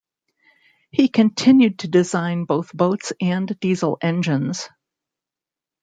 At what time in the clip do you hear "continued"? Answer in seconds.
1.09-1.77